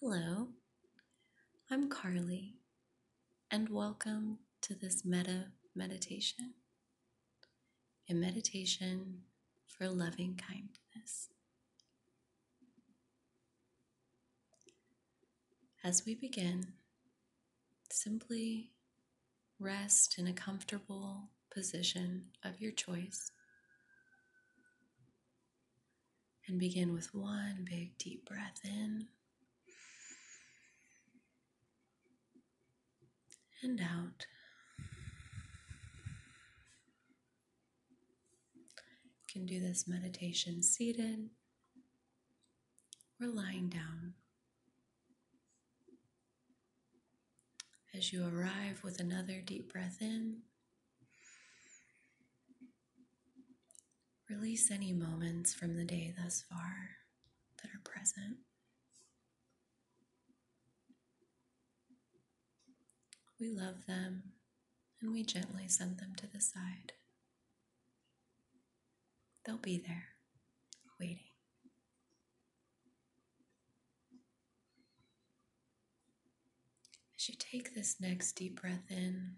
[0.00, 0.46] Hello,
[1.68, 2.54] I'm Carly,
[3.50, 6.54] and welcome to this metta meditation,
[8.08, 9.22] a meditation
[9.66, 11.30] for loving kindness.
[15.82, 16.74] As we begin,
[17.90, 18.70] simply
[19.58, 23.32] rest in a comfortable position of your choice
[26.46, 29.08] and begin with one big deep breath in
[33.62, 34.26] and out.
[38.56, 41.30] You can do this meditation seated
[43.20, 44.14] or lying down.
[47.94, 50.42] As you arrive with another deep breath in,
[54.30, 56.90] release any moments from the day thus far
[57.62, 58.36] that are present.
[63.40, 64.22] We love them
[65.00, 66.92] and we gently send them to the side.
[69.44, 70.08] They'll be there,
[71.00, 71.22] waiting.
[77.16, 79.36] As you take this next deep breath in,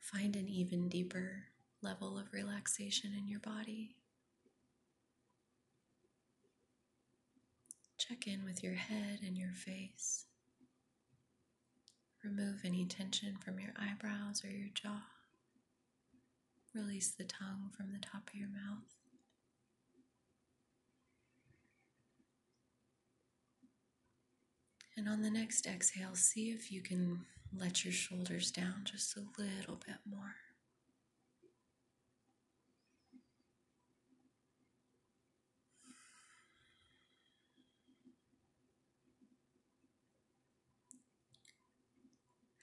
[0.00, 1.44] find an even deeper
[1.82, 3.96] level of relaxation in your body.
[7.98, 10.26] Check in with your head and your face.
[12.24, 15.02] Remove any tension from your eyebrows or your jaw.
[16.74, 18.94] Release the tongue from the top of your mouth.
[24.96, 27.20] And on the next exhale, see if you can
[27.56, 30.34] let your shoulders down just a little bit more.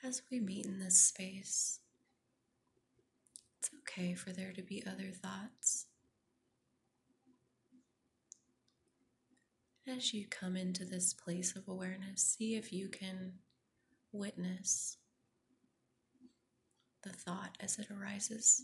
[0.06, 1.80] As we meet in this space,
[3.58, 5.88] it's okay for there to be other thoughts.
[9.88, 13.34] As you come into this place of awareness, see if you can
[14.12, 14.98] witness
[17.02, 18.62] the thought as it arises.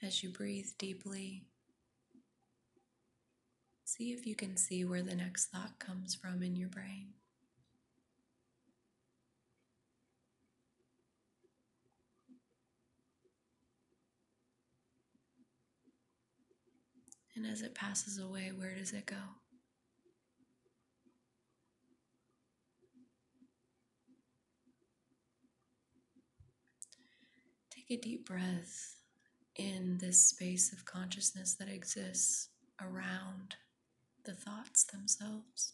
[0.00, 1.42] As you breathe deeply,
[4.00, 7.08] See if you can see where the next thought comes from in your brain.
[17.36, 19.16] And as it passes away, where does it go?
[27.70, 28.96] Take a deep breath
[29.56, 32.48] in this space of consciousness that exists
[32.80, 33.56] around
[34.30, 35.72] the thoughts themselves.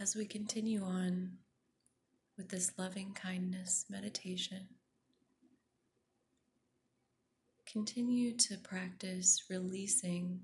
[0.00, 1.34] As we continue on
[2.36, 4.66] with this loving kindness meditation,
[7.70, 10.40] continue to practice releasing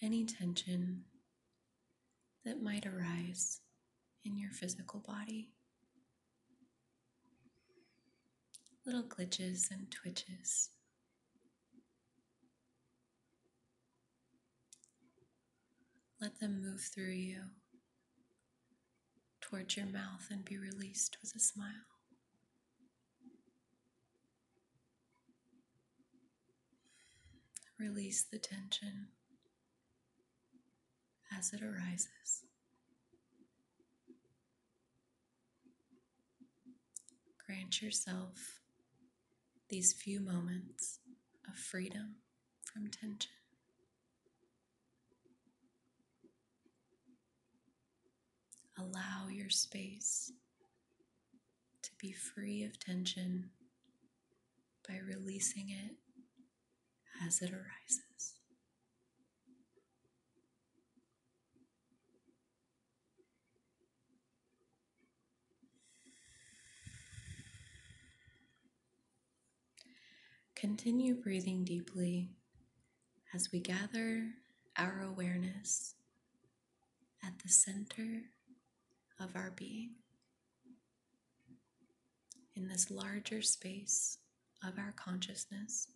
[0.00, 1.02] any tension
[2.44, 3.60] that might arise
[4.24, 5.50] in your physical body.
[8.86, 10.70] Little glitches and twitches.
[16.20, 17.40] Let them move through you
[19.40, 21.66] towards your mouth and be released with a smile.
[27.78, 29.08] Release the tension
[31.38, 32.44] as it arises.
[37.46, 38.60] Grant yourself
[39.68, 40.98] these few moments
[41.48, 42.16] of freedom
[42.62, 43.30] from tension.
[48.78, 50.32] Allow your space
[51.82, 53.50] to be free of tension
[54.88, 55.96] by releasing it
[57.24, 58.34] as it arises.
[70.64, 72.30] Continue breathing deeply
[73.34, 74.30] as we gather
[74.78, 75.94] our awareness
[77.22, 78.22] at the center
[79.20, 79.90] of our being.
[82.56, 84.16] In this larger space
[84.66, 85.88] of our consciousness,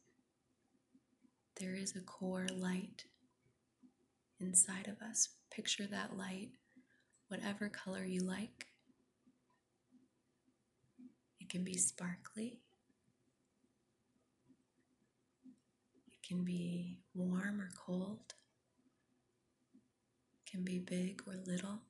[1.58, 3.06] there is a core light
[4.38, 5.30] inside of us.
[5.50, 6.50] Picture that light,
[7.28, 8.66] whatever color you like.
[11.40, 12.58] It can be sparkly,
[16.06, 18.34] it can be warm or cold,
[20.50, 21.80] can be big or little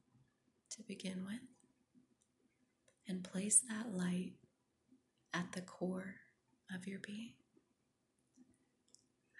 [0.70, 1.40] to begin with.
[3.08, 4.35] And place that light
[5.32, 6.17] at the core
[6.75, 7.32] of your being.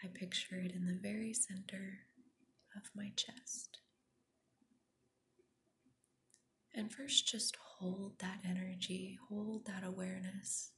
[0.03, 1.99] I picture it in the very center
[2.75, 3.79] of my chest.
[6.75, 10.71] And first, just hold that energy, hold that awareness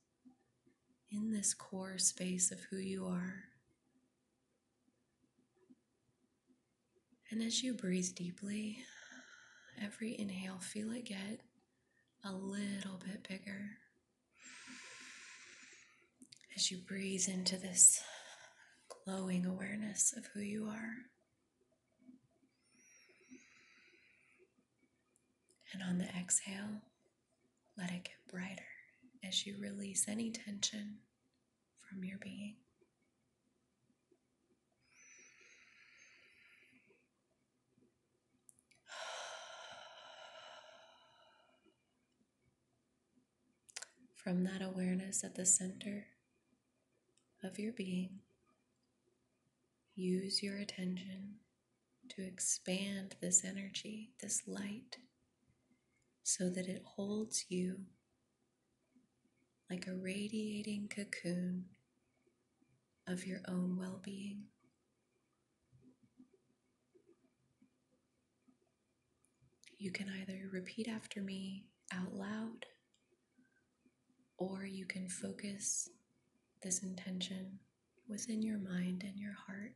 [1.12, 3.49] in this core space of who you are.
[7.30, 8.78] And as you breathe deeply,
[9.80, 11.40] every inhale, feel it get
[12.24, 13.70] a little bit bigger.
[16.56, 18.02] As you breathe into this
[19.04, 20.94] glowing awareness of who you are.
[25.72, 26.82] And on the exhale,
[27.78, 28.64] let it get brighter
[29.24, 30.96] as you release any tension
[31.88, 32.56] from your being.
[44.22, 46.04] From that awareness at the center
[47.42, 48.18] of your being,
[49.94, 51.36] use your attention
[52.10, 54.98] to expand this energy, this light
[56.22, 57.78] so that it holds you
[59.70, 61.64] like a radiating cocoon
[63.06, 64.42] of your own well being.
[69.78, 72.66] You can either repeat after me out loud
[74.40, 75.90] or you can focus
[76.62, 77.58] this intention
[78.08, 79.74] within your mind and your heart.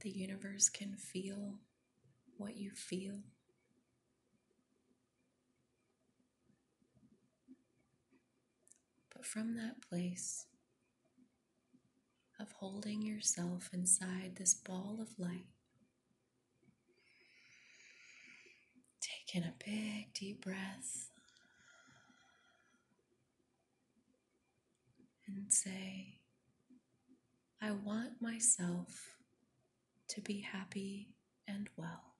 [0.00, 1.56] The universe can feel
[2.36, 3.18] what you feel.
[9.12, 10.46] But from that place
[12.38, 15.48] of holding yourself inside this ball of light,
[19.00, 21.07] take in a big deep breath
[25.38, 26.18] and say,
[27.62, 29.14] I want myself
[30.08, 31.10] to be happy
[31.46, 32.14] and well.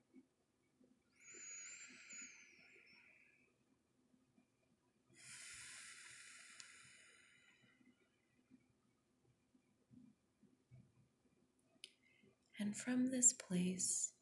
[12.61, 14.13] And from this place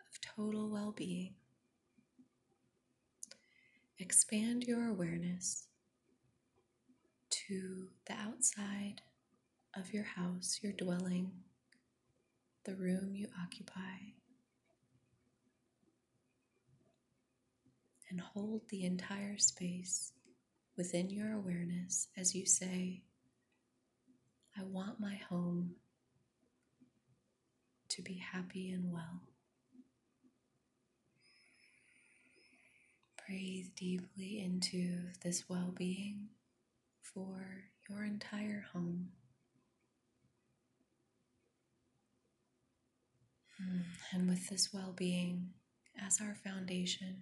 [0.00, 1.34] of total well being,
[3.98, 5.68] expand your awareness
[7.48, 9.02] to the outside
[9.76, 11.30] of your house, your dwelling,
[12.64, 14.12] the room you occupy,
[18.10, 20.12] and hold the entire space
[20.76, 23.02] within your awareness as you say,
[24.56, 25.74] I want my home
[27.90, 29.22] to be happy and well.
[33.26, 36.28] Breathe deeply into this well being
[37.12, 39.10] for your entire home.
[43.58, 43.80] Hmm,
[44.12, 45.50] and with this well being
[46.04, 47.16] as our foundation,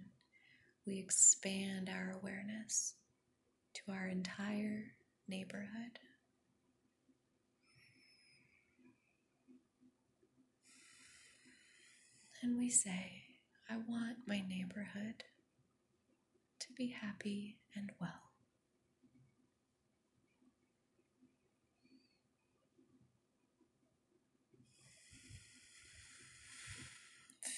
[0.85, 2.93] we expand our awareness
[3.75, 4.93] to our entire
[5.27, 5.99] neighborhood.
[12.41, 13.23] And we say,
[13.69, 15.23] I want my neighborhood
[16.59, 18.32] to be happy and well.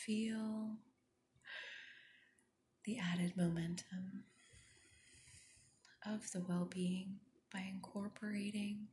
[0.06, 0.78] Feel
[2.86, 4.24] the added momentum
[6.06, 7.16] of the well being
[7.52, 8.88] by incorporating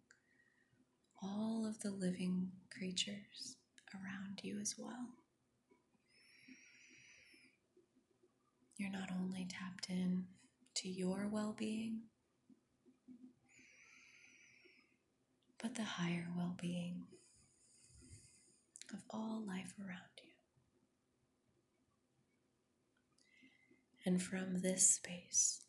[1.22, 3.56] all of the living creatures
[3.94, 5.08] around you as well.
[8.78, 10.24] You're not only tapped in
[10.76, 12.00] to your well being,
[15.62, 17.02] but the higher well being
[18.92, 20.31] of all life around you.
[24.04, 25.60] And from this space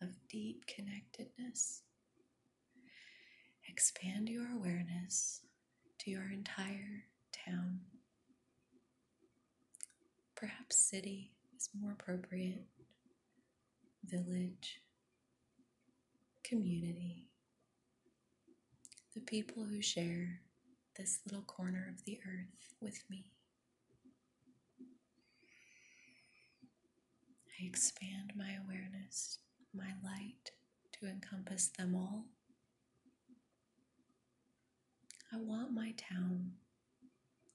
[0.00, 1.82] of deep connectedness,
[3.68, 5.42] expand your awareness
[5.98, 7.04] to your entire
[7.46, 7.80] town,
[10.34, 12.64] perhaps city is more appropriate,
[14.04, 14.80] village,
[16.42, 17.28] community,
[19.14, 20.40] the people who share
[20.96, 23.32] this little corner of the earth with me.
[27.60, 29.38] I expand my awareness,
[29.74, 30.52] my light
[30.92, 32.24] to encompass them all.
[35.32, 36.52] I want my town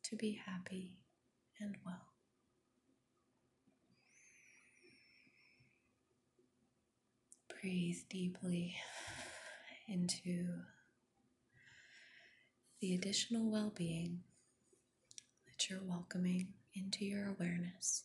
[0.04, 0.98] to be happy
[1.60, 2.14] and well.
[7.60, 8.76] Breathe deeply
[9.88, 10.46] into
[12.80, 14.22] the additional well being
[15.48, 18.04] that you're welcoming into your awareness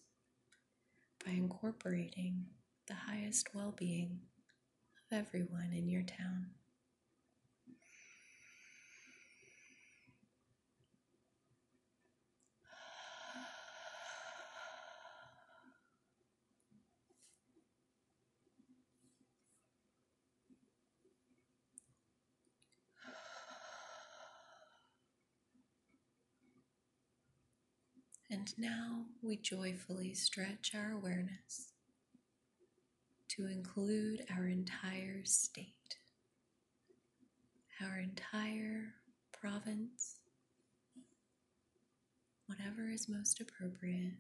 [1.25, 2.47] by incorporating
[2.87, 4.21] the highest well being
[5.13, 6.51] of everyone in your town.
[28.31, 31.73] And now we joyfully stretch our awareness
[33.29, 35.97] to include our entire state,
[37.83, 38.95] our entire
[39.33, 40.17] province,
[42.47, 44.19] whatever is most appropriate.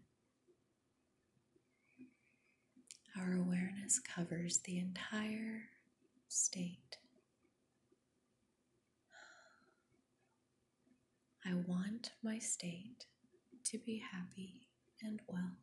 [3.19, 5.65] Our awareness covers the entire
[6.29, 6.97] state.
[11.45, 13.07] I want my state
[13.71, 14.67] to be happy
[15.01, 15.57] and well.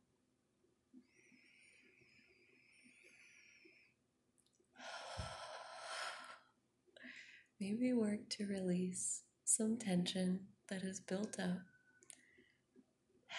[7.60, 11.58] Maybe work to release some tension that is built up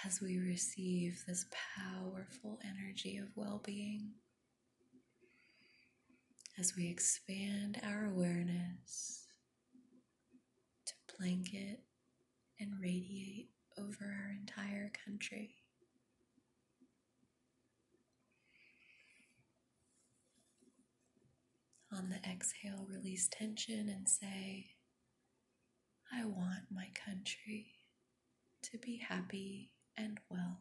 [0.04, 1.46] as we receive this
[1.76, 4.10] powerful energy of well being.
[6.58, 9.28] As we expand our awareness
[10.84, 11.80] to blanket
[12.60, 13.48] and radiate
[13.78, 15.54] over our entire country.
[21.92, 24.66] On the exhale, release tension and say,
[26.12, 27.66] I want my country
[28.62, 30.58] to be happy and well.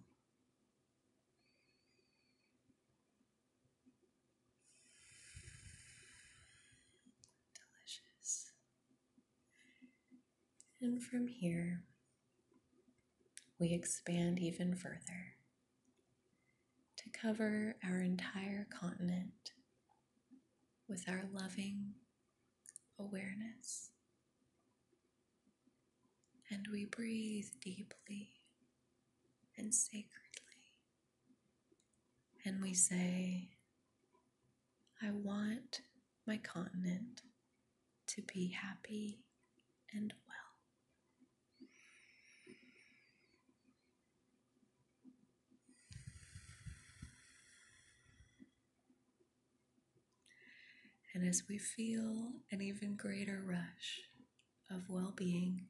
[7.56, 8.52] Delicious.
[10.82, 11.82] And from here,
[13.60, 15.36] we expand even further
[16.98, 19.52] to cover our entire continent
[20.88, 21.94] with our loving
[23.00, 23.92] awareness.
[26.50, 28.30] And we breathe deeply
[29.58, 30.14] and sacredly.
[32.46, 33.50] And we say,
[35.02, 35.82] I want
[36.26, 37.22] my continent
[38.08, 39.20] to be happy
[39.94, 40.47] and well.
[51.28, 54.00] As we feel an even greater rush
[54.72, 55.66] of well being,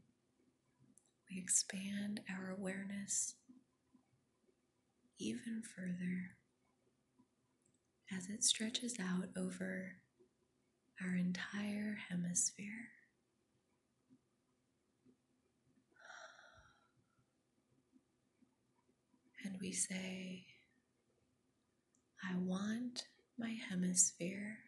[1.29, 3.33] we expand our awareness
[5.17, 6.35] even further
[8.15, 9.93] as it stretches out over
[11.03, 12.89] our entire hemisphere.
[19.43, 20.45] And we say,
[22.23, 23.07] I want
[23.39, 24.59] my hemisphere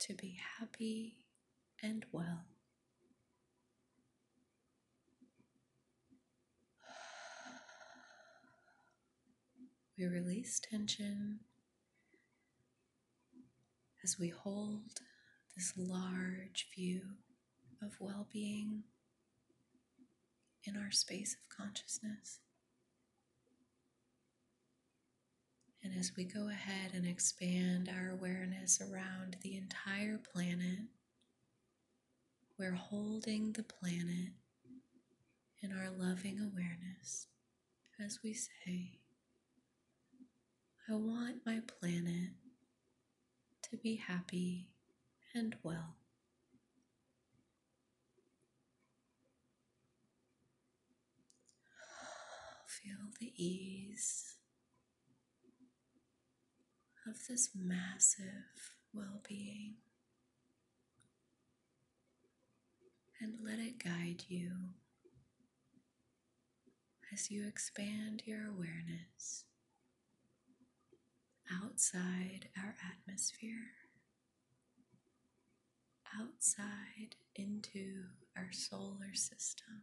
[0.00, 1.24] to be happy
[1.82, 2.44] and well.
[9.98, 11.40] We release tension
[14.04, 15.00] as we hold
[15.56, 17.00] this large view
[17.82, 18.84] of well being
[20.64, 22.40] in our space of consciousness.
[25.82, 29.87] And as we go ahead and expand our awareness around the entire
[32.58, 34.32] we're holding the planet
[35.62, 37.28] in our loving awareness
[38.04, 38.98] as we say,
[40.88, 42.30] I want my planet
[43.70, 44.68] to be happy
[45.34, 45.96] and well.
[52.66, 54.36] Feel the ease
[57.06, 59.74] of this massive well being
[63.20, 64.50] and let it guide you
[67.12, 69.44] as you expand your awareness
[71.50, 73.72] outside our atmosphere,
[76.20, 78.02] outside into
[78.36, 79.82] our solar system.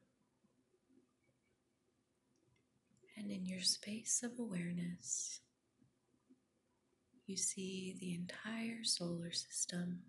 [3.18, 5.40] And in your space of awareness,
[7.26, 10.02] you see the entire solar system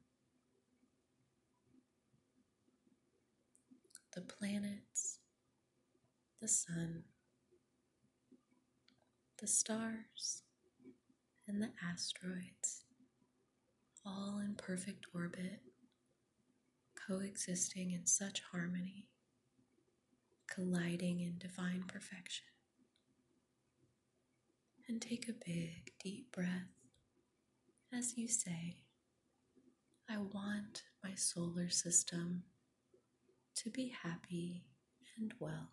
[4.16, 5.18] the planets,
[6.40, 7.04] the sun,
[9.38, 10.42] the stars,
[11.46, 12.84] and the asteroids,
[14.06, 15.60] all in perfect orbit,
[17.06, 19.06] coexisting in such harmony,
[20.50, 22.46] colliding in divine perfection.
[24.88, 26.72] And take a big, deep breath
[27.92, 28.78] as you say,
[30.08, 32.44] I want my solar system
[33.56, 34.64] to be happy
[35.18, 35.70] and well.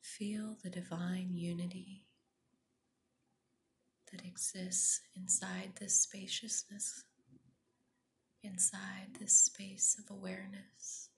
[0.00, 2.06] Feel the divine unity
[4.12, 7.04] that exists inside this spaciousness,
[8.42, 11.08] inside this space of awareness,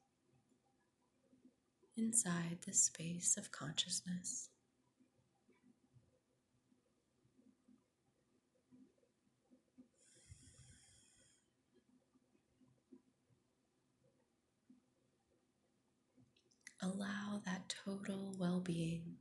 [1.96, 4.48] inside this space of consciousness.
[16.86, 19.16] Allow that total well being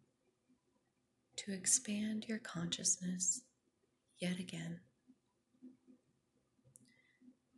[1.38, 3.42] to expand your consciousness
[4.20, 4.82] yet again,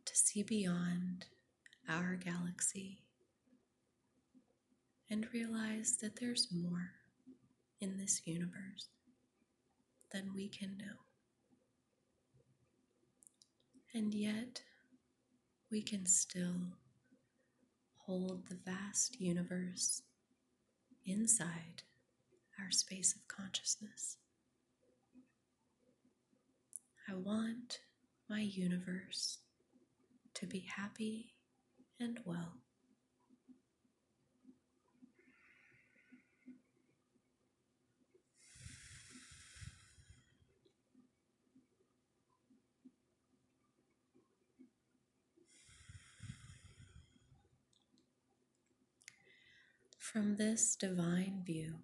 [0.06, 1.26] to see beyond
[1.90, 3.02] our galaxy
[5.10, 6.92] and realize that there's more
[7.78, 8.88] in this universe
[10.10, 10.96] than we can know.
[13.92, 14.62] And yet,
[15.70, 16.78] we can still
[18.08, 20.00] hold the vast universe
[21.04, 21.82] inside
[22.58, 24.16] our space of consciousness.
[27.06, 27.80] I want
[28.26, 29.40] my universe
[30.32, 31.34] to be happy
[32.00, 32.54] and well.
[50.12, 51.80] From this divine view,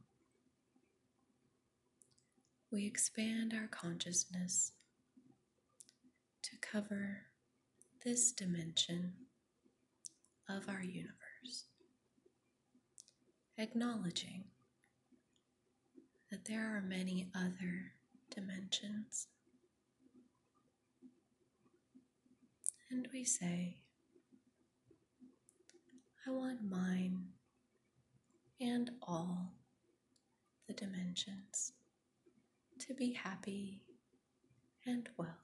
[2.70, 4.72] we expand our consciousness
[6.40, 7.26] to cover
[8.02, 9.12] this dimension
[10.48, 11.66] of our universe,
[13.58, 14.44] acknowledging
[16.30, 17.92] that there are many other
[18.34, 19.26] dimensions.
[22.90, 23.80] And we say,
[26.26, 27.23] I want mine
[28.86, 29.54] and all
[30.68, 31.72] the dimensions
[32.78, 33.80] to be happy
[34.84, 35.38] and well.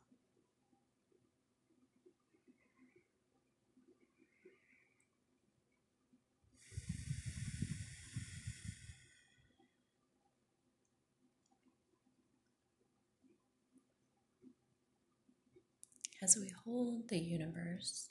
[16.22, 18.06] As we hold the universe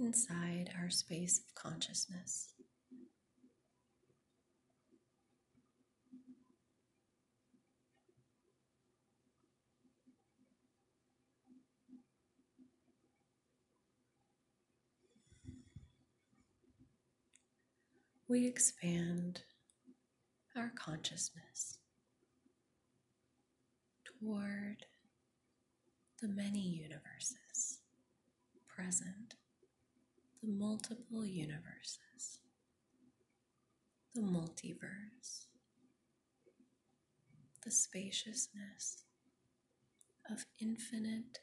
[0.00, 2.57] inside our space of consciousness.
[18.28, 19.40] We expand
[20.54, 21.78] our consciousness
[24.04, 24.84] toward
[26.20, 27.78] the many universes
[28.68, 29.36] present,
[30.42, 32.40] the multiple universes,
[34.14, 35.46] the multiverse,
[37.64, 39.04] the spaciousness
[40.30, 41.38] of infinite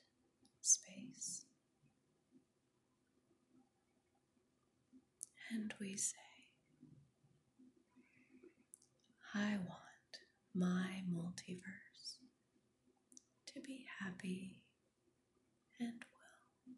[0.62, 1.46] space.
[5.52, 6.16] And we say,
[9.38, 10.20] I want
[10.54, 12.20] my multiverse
[13.48, 14.62] to be happy
[15.78, 16.76] and well.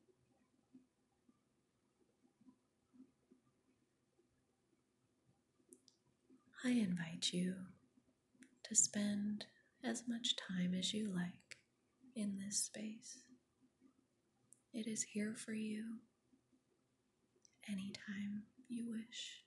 [6.65, 7.53] I invite you
[8.63, 9.45] to spend
[9.83, 11.57] as much time as you like
[12.15, 13.17] in this space.
[14.73, 15.83] It is here for you
[17.69, 19.46] anytime you wish.